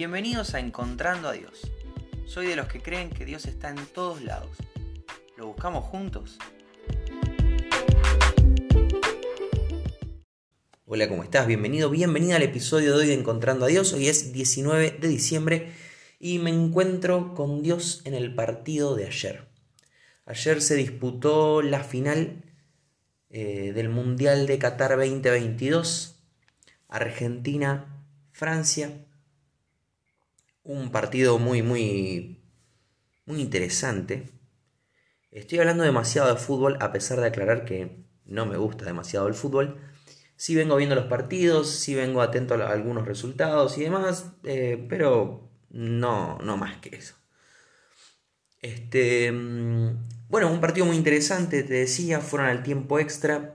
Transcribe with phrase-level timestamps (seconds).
[0.00, 1.70] Bienvenidos a Encontrando a Dios.
[2.24, 4.56] Soy de los que creen que Dios está en todos lados.
[5.36, 6.38] ¿Lo buscamos juntos?
[10.86, 11.46] Hola, ¿cómo estás?
[11.46, 13.92] Bienvenido, bienvenida al episodio de hoy de Encontrando a Dios.
[13.92, 15.72] Hoy es 19 de diciembre
[16.18, 19.48] y me encuentro con Dios en el partido de ayer.
[20.24, 22.42] Ayer se disputó la final
[23.28, 26.16] eh, del Mundial de Qatar 2022.
[26.88, 29.04] Argentina, Francia
[30.62, 32.42] un partido muy, muy,
[33.26, 34.30] muy interesante.
[35.30, 39.34] Estoy hablando demasiado de fútbol, a pesar de aclarar que no me gusta demasiado el
[39.34, 39.80] fútbol.
[40.36, 45.50] Sí vengo viendo los partidos, sí vengo atento a algunos resultados y demás, eh, pero
[45.70, 47.14] no, no más que eso.
[48.62, 53.54] Este, mm, bueno, un partido muy interesante, te decía, fueron al tiempo extra.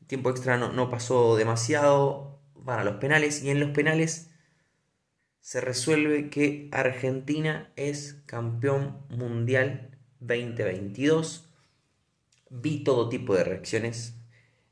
[0.00, 4.31] El tiempo extra no, no pasó demasiado, van a los penales y en los penales
[5.42, 9.90] se resuelve que Argentina es campeón mundial
[10.20, 11.48] 2022.
[12.48, 14.14] Vi todo tipo de reacciones.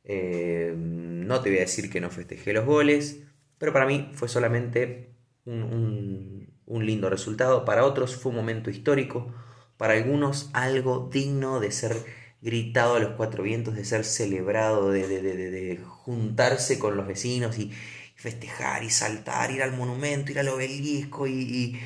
[0.04, 3.24] Eh, no te voy a decir que no festejé los goles,
[3.58, 5.10] pero para mí fue solamente
[5.44, 7.64] un, lindo resultado.
[7.64, 9.34] Para otros fue un momento histórico.
[9.76, 11.96] Para algunos algo digno de ser
[12.42, 17.72] gritado a los cuatro vientos, de ser celebrado, de juntarse con los vecinos y,
[18.20, 21.80] festejar y saltar, ir al monumento, ir al obelisco y,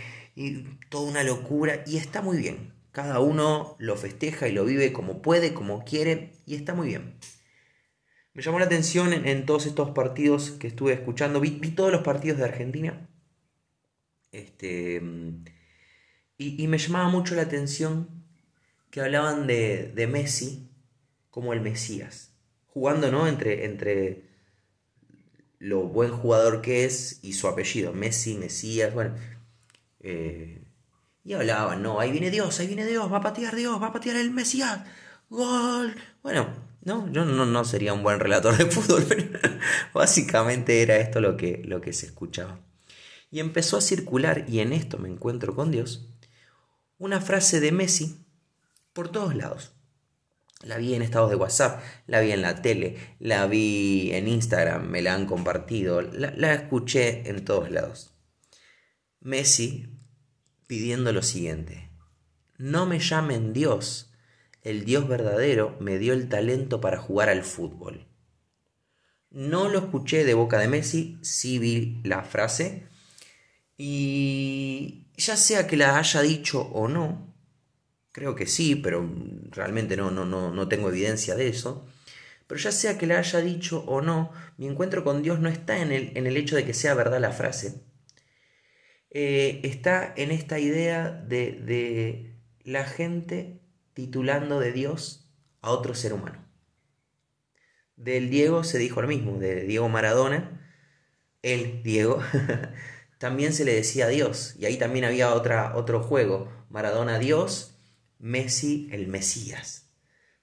[0.89, 1.85] toda una locura.
[1.87, 2.75] Y está muy bien.
[2.91, 7.15] Cada uno lo festeja y lo vive como puede, como quiere, y está muy bien.
[8.33, 11.39] Me llamó la atención en, todos estos partidos que estuve escuchando.
[11.39, 13.09] Vi, todos los partidos de Argentina.
[14.33, 15.01] Este,
[16.37, 18.09] y, me llamaba mucho la atención
[18.91, 20.69] que hablaban de, de Messi
[21.31, 22.33] como el Mesías.
[22.67, 23.29] Jugando, ¿no?
[23.29, 24.34] Entre, entre
[25.65, 29.15] lo buen jugador que es y su apellido, Messi, Mesías, bueno.
[30.01, 30.63] Eh,
[31.25, 33.93] y hablaban, no, ahí viene Dios, ahí viene Dios, va a patear Dios, va a
[33.93, 34.83] patear el Mesías,
[35.31, 35.97] gol.
[36.23, 36.49] Bueno,
[36.83, 39.27] no, yo no, no sería un buen relator de fútbol, pero
[39.95, 42.61] básicamente era esto lo que, lo que se escuchaba.
[43.31, 46.11] Y empezó a circular, y en esto me encuentro con Dios,
[46.99, 48.23] una frase de Messi
[48.93, 49.73] por todos lados.
[50.65, 54.89] La vi en estados de WhatsApp, la vi en la tele, la vi en Instagram,
[54.89, 58.15] me la han compartido, la, escuché en todos lados.
[59.21, 59.91] Messi
[60.67, 61.91] pidiendo lo siguiente,
[62.57, 64.13] no me llamen Dios,
[64.63, 68.07] el Dios verdadero me dio el talento para jugar al fútbol.
[69.31, 72.87] No lo escuché de boca de Messi, sí vi la frase
[73.77, 77.34] y ya sea que la haya dicho o no,
[78.15, 79.11] Creo que sí, pero
[79.51, 81.85] realmente no, no, no, no tengo evidencia de eso.
[82.47, 85.83] Pero ya sea que la haya dicho o no, mi encuentro con Dios no está
[85.83, 87.83] en el, en el hecho de que sea verdad la frase.
[89.11, 93.61] Eh, está en esta idea de, de la gente
[93.95, 95.29] titulando de Dios
[95.61, 96.39] a otro ser humano.
[97.97, 100.65] Del Diego se dijo lo mismo, de Diego Maradona,
[101.43, 102.23] el Diego,
[103.19, 104.55] también se le decía Dios.
[104.57, 107.74] Y ahí también había otra, otro juego, Maradona Dios
[108.25, 109.91] Messi el Mesías,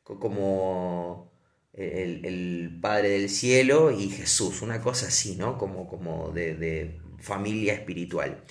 [0.04, 1.34] como
[1.74, 5.58] el, Padre del Cielo y Jesús, una cosa así, ¿no?
[5.58, 8.44] Como, como de, familia espiritual.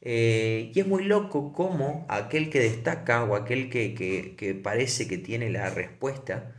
[0.00, 5.48] Eh, y es muy loco como aquel que destaca o aquel que, parece que tiene
[5.50, 6.52] la respuesta,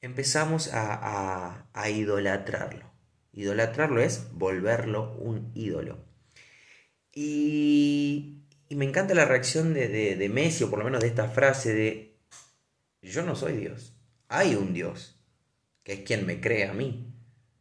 [0.00, 2.90] empezamos a, a idolatrarlo.
[3.32, 6.04] Idolatrarlo es volverlo un ídolo.
[7.12, 7.93] Y
[8.74, 12.18] y me encanta la reacción de, Messi, o por lo menos de esta frase de,
[13.02, 13.96] yo no soy Dios,
[14.26, 15.24] hay un Dios,
[15.84, 17.14] que es quien me crea a mí,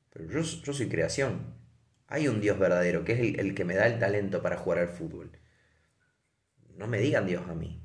[0.09, 1.53] pero yo, soy creación,
[2.07, 4.87] hay un Dios verdadero, que es el, que me da el talento para jugar al
[4.87, 5.37] fútbol.
[6.77, 7.83] No me digan Dios a mí.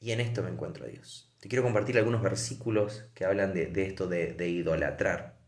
[0.00, 1.32] Y en esto me encuentro a Dios.
[1.38, 5.38] Te quiero compartir algunos versículos que hablan de, esto de, idolatrar,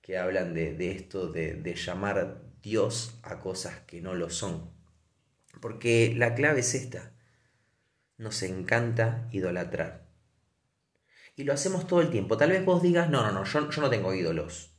[0.00, 4.77] que hablan de, de esto de llamar Dios a cosas que no lo son.
[5.60, 7.12] Porque la clave es esta.
[8.16, 10.08] Nos encanta idolatrar.
[11.36, 12.36] Y lo hacemos todo el tiempo.
[12.36, 14.74] Tal vez vos digas, no, no, no, yo, no tengo ídolos.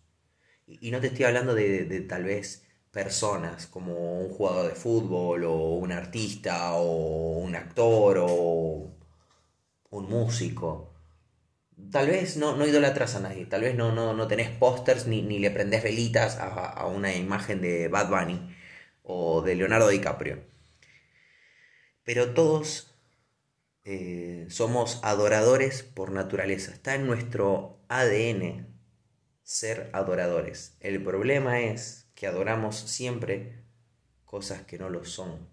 [0.67, 5.43] Y, no te estoy hablando de, de, tal vez personas como un jugador de fútbol
[5.45, 8.93] o un artista o un actor o
[9.89, 10.93] un músico.
[11.91, 15.21] Tal vez no, no idolatras a nadie, tal vez no, no, no tenés pósters ni,
[15.21, 18.55] ni, le prendés velitas a, a una imagen de Bad Bunny
[19.03, 20.43] o de Leonardo DiCaprio
[22.09, 22.91] pero todos
[23.83, 26.71] eh, somos adoradores por naturaleza.
[26.71, 28.65] Está en nuestro ADN
[29.43, 30.75] ser adoradores.
[30.79, 33.63] El problema es que adoramos siempre
[34.25, 35.49] cosas que no lo son.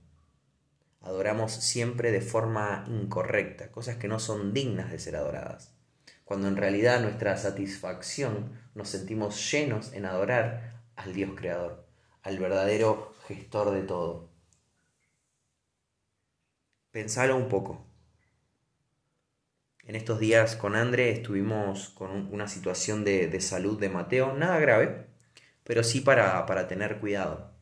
[1.03, 5.75] Adoramos siempre de forma incorrecta, cosas que no son dignas de ser adoradas.
[6.25, 11.87] Cuando en realidad nuestra satisfacción nos sentimos llenos en adorar al Dios creador,
[12.23, 14.36] al verdadero gestor de todo.
[16.97, 17.85] Pensalo un poco.
[19.85, 25.05] En estos días con André estuvimos con una situación de, salud de Mateo, nada grave,
[25.63, 27.53] pero sí para, para tener cuidado.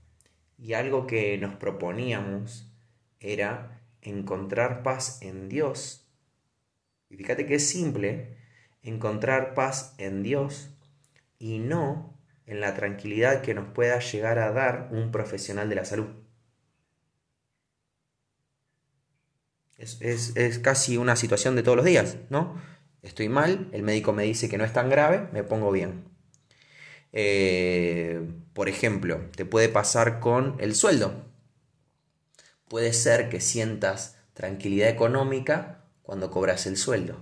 [0.56, 2.72] Y algo que nos proponíamos
[3.18, 6.06] era encontrar paz en Dios.
[7.10, 8.36] Y fíjate que es simple
[8.82, 10.70] encontrar paz en Dios
[11.40, 12.16] y no
[12.46, 16.23] en la tranquilidad que nos pueda llegar a dar un profesional de la salud.
[19.78, 22.60] Es, casi una situación de todos los días, ¿no?
[23.02, 26.04] Estoy mal, el médico me dice que no es tan grave, me pongo bien.
[27.12, 28.20] Eh,
[28.52, 31.24] por ejemplo, te puede pasar con el sueldo.
[32.68, 37.20] Puede ser que sientas tranquilidad económica cuando cobras el sueldo.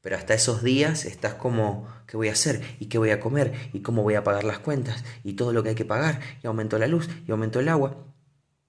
[0.00, 2.60] Pero hasta esos días estás como, ¿qué voy a hacer?
[2.78, 3.70] ¿Y qué voy a comer?
[3.72, 5.02] ¿Y cómo voy a pagar las cuentas?
[5.22, 6.20] ¿Y todo lo que hay que pagar?
[6.42, 7.08] ¿Y aumentó la luz?
[7.26, 8.13] ¿Y aumentó el agua?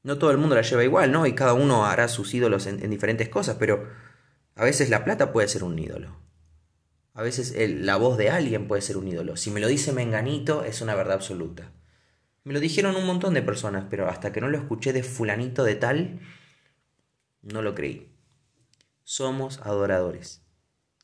[0.05, 1.25] No todo el mundo la lleva igual, ¿no?
[1.25, 3.89] Y cada uno hará sus ídolos en, diferentes cosas, pero
[4.53, 6.15] a veces la plata puede ser un ídolo.
[7.15, 9.35] A veces la voz de alguien puede ser un ídolo.
[9.35, 11.71] Si me lo dice Menganito, es una verdad absoluta.
[12.43, 15.63] Me lo dijeron un montón de personas, pero hasta que no lo escuché de fulanito
[15.63, 16.19] de tal,
[17.41, 18.15] no lo creí.
[19.03, 20.43] Somos adoradores.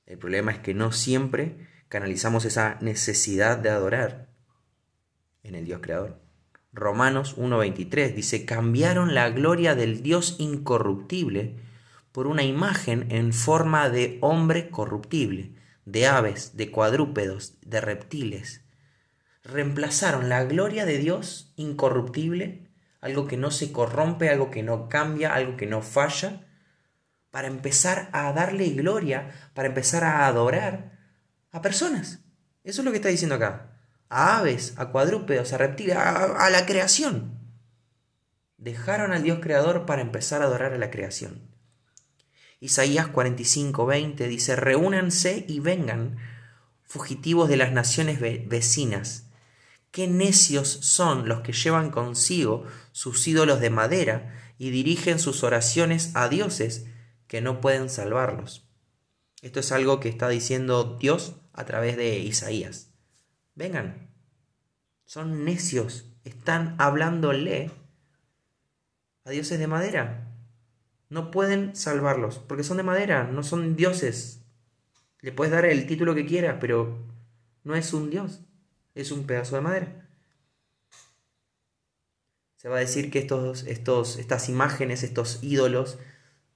[0.06, 4.30] El problema es que no siempre canalizamos esa necesidad de adorar
[5.42, 6.22] en el Dios creador.
[6.74, 11.58] Romanos 1.23 dice, cambiaron la gloria del Dios incorruptible
[12.14, 15.54] por una imagen en forma de hombre corruptible,
[15.86, 18.62] de aves, de cuadrúpedos, de reptiles.
[19.44, 22.70] Reemplazaron la gloria de Dios incorruptible,
[23.02, 26.48] algo que no se corrompe, algo que no cambia, algo que no falla,
[27.32, 30.98] para empezar a darle gloria, para empezar a adorar
[31.52, 32.24] a personas.
[32.64, 33.71] Eso es lo que está diciendo acá
[34.12, 37.40] a aves, a cuadrúpedos, a reptiles, a, la creación.
[38.58, 41.50] Dejaron al Dios creador para empezar a adorar a la creación.
[42.60, 46.18] Isaías 45:20 dice, reúnanse y vengan,
[46.84, 49.28] fugitivos de las naciones vecinas.
[49.92, 56.12] Qué necios son los que llevan consigo sus ídolos de madera y dirigen sus oraciones
[56.16, 56.86] a dioses
[57.28, 58.68] que no pueden salvarlos.
[59.42, 62.91] Esto es algo que está diciendo Dios a través de Isaías.
[63.56, 64.10] Vengan.
[65.06, 66.06] Son necios.
[66.24, 67.72] Están hablándole
[69.26, 70.28] a dioses de madera.
[71.10, 74.42] No pueden salvarlos porque son de madera, no son dioses.
[75.20, 76.98] Le puedes dar el título que quieras, pero
[77.64, 78.42] no es un dios,
[78.96, 80.08] es un pedazo de madera.
[82.56, 86.00] Se va a decir que estos, estos, estas imágenes, estos ídolos,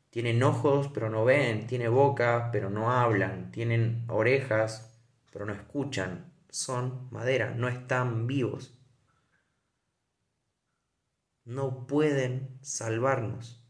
[0.09, 4.89] tienen ojos pero no ven, tienen boca pero no hablan, tienen orejas
[5.31, 8.73] pero no escuchan, son madera, no están vivos.
[11.43, 13.61] No pueden salvarnos.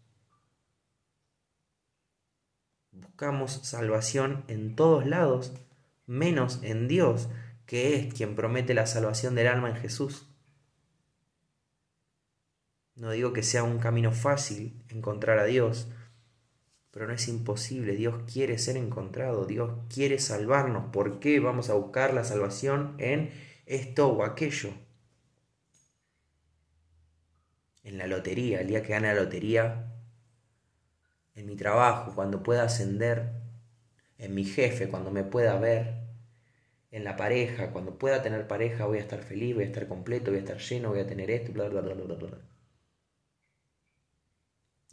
[2.92, 5.54] Buscamos salvación en todos lados,
[6.06, 7.28] menos en Dios,
[7.66, 10.30] que es quien promete la salvación del alma en Jesús.
[12.94, 15.88] No digo que sea un camino fácil encontrar a Dios,
[16.96, 17.94] pero no es imposible.
[17.98, 20.94] Dios quiere ser encontrado, Dios quiere salvarnos.
[20.94, 23.32] ¿Por qué vamos a buscar la salvación en
[23.66, 24.70] esto o aquello?
[27.84, 29.92] En la lotería, el día que gane la lotería,
[31.36, 33.30] en mi trabajo, cuando pueda ascender,
[34.18, 35.96] en mi jefe, cuando me pueda ver,
[36.92, 40.32] en la pareja, cuando pueda tener pareja, voy a estar feliz, voy a estar completo,
[40.32, 42.55] voy a estar lleno, voy a tener esto, bla, bla, bla, bla, bla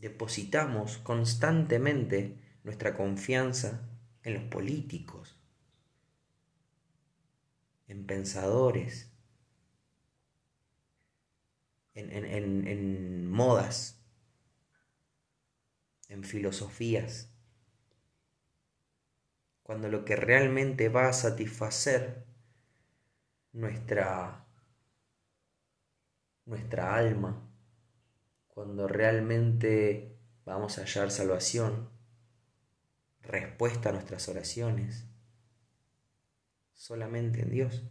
[0.03, 3.89] depositamos constantemente nuestra confianza
[4.25, 5.41] en los políticos,
[7.87, 9.13] en pensadores,
[11.95, 14.03] en, modas,
[16.09, 17.33] en filosofías,
[19.63, 22.27] cuando lo que realmente va a satisfacer
[23.53, 24.49] nuestra,
[26.45, 27.52] nuestra alma,
[28.55, 31.89] cuando realmente vamos a hallar salvación,
[33.23, 35.07] respuesta a nuestras oraciones,
[36.75, 37.83] solamente en Dios.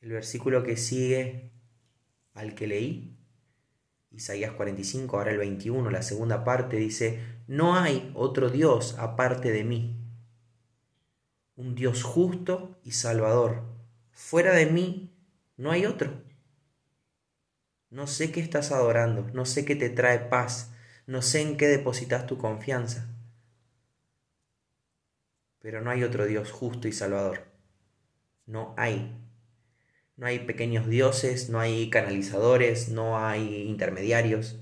[0.00, 1.50] El versículo que sigue
[2.32, 3.18] al que leí,
[4.12, 9.64] Isaías 45, ahora el 21, la segunda parte dice, no hay otro Dios aparte de
[9.64, 9.96] mí,
[11.56, 13.64] un Dios justo y salvador.
[14.12, 15.12] Fuera de mí
[15.56, 16.29] no hay otro.
[17.90, 20.72] No sé qué estás adorando, no sé qué te trae paz,
[21.06, 23.08] no sé en qué depositas tu confianza.
[25.58, 27.48] Pero no hay otro Dios justo y salvador.
[28.46, 29.20] No hay.
[30.16, 34.60] No hay pequeños dioses, no hay canalizadores, no hay intermediarios.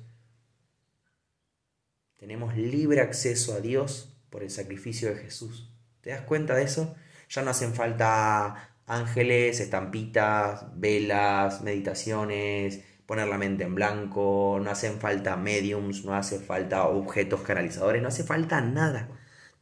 [2.17, 5.71] Tenemos libre acceso a Dios por el sacrificio de Jesús.
[6.01, 6.97] ¿Te das cuenta de eso?
[7.29, 15.01] Ya no hacen falta ángeles, estampitas, velas, meditaciones, poner la mente en blanco, no hacen
[15.01, 19.09] falta mediums, no hace falta objetos canalizadores, no hace falta nada.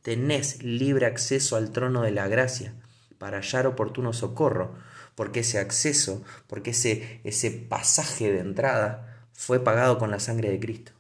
[0.03, 2.75] Tenés libre acceso al trono de la gracia
[3.17, 4.75] para hallar oportuno socorro,
[5.15, 10.61] porque ese acceso, porque ese, ese pasaje de entrada fue pagado con la sangre de
[10.61, 10.93] Cristo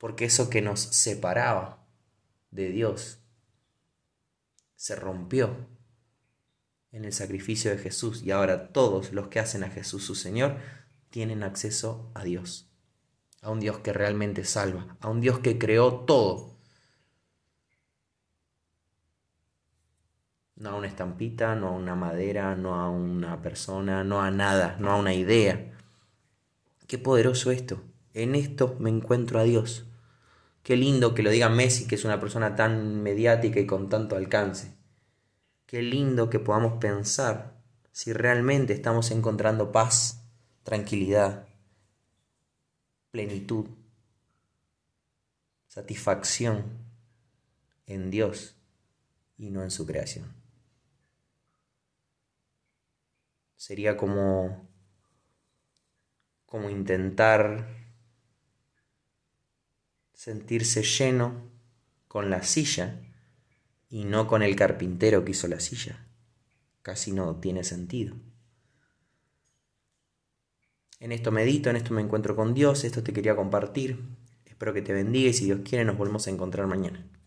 [0.00, 1.86] porque eso que nos separaba
[2.50, 3.20] de Dios
[4.74, 5.68] se rompió
[6.92, 10.56] en el sacrificio de Jesús y ahora todos los que hacen a Jesús su Señor
[11.10, 12.68] tienen acceso a Dios,
[13.42, 16.50] a un Dios que realmente salva, a un Dios que creó todo.
[20.56, 24.76] No a una estampita, no a una madera, no a una persona, no a nada,
[24.78, 25.72] no a una idea.
[26.86, 27.82] Qué poderoso esto.
[28.12, 29.86] En esto me encuentro a Dios.
[30.62, 34.16] Qué lindo que lo diga Messi, que es una persona tan mediática y con tanto
[34.16, 34.79] alcance.
[35.70, 37.62] Qué lindo que podamos pensar
[37.92, 40.20] si realmente estamos encontrando paz,
[40.64, 41.46] tranquilidad,
[43.12, 43.68] plenitud,
[45.68, 46.64] satisfacción
[47.86, 48.56] en Dios
[49.38, 50.34] y no en su creación.
[53.54, 54.68] Sería como
[56.46, 57.68] como intentar
[60.14, 61.48] sentirse lleno
[62.08, 63.00] con la silla
[63.90, 66.06] y no con el carpintero que hizo la silla.
[66.82, 68.14] Casi no tiene sentido.
[71.00, 73.98] En esto medito, en esto me encuentro con Dios, esto te quería compartir.
[74.46, 77.10] Espero que te bendiga y si Dios quiere nos volvemos a encontrar mañana.